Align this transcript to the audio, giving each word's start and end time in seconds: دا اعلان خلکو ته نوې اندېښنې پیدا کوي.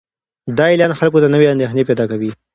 دا 0.57 0.63
اعلان 0.71 0.91
خلکو 0.99 1.21
ته 1.23 1.27
نوې 1.33 1.47
اندېښنې 1.53 1.87
پیدا 1.89 2.05
کوي. 2.11 2.31